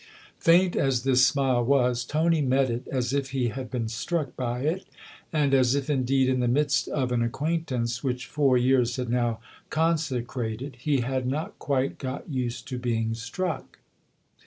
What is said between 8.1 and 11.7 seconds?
four years had now conse crated, he had not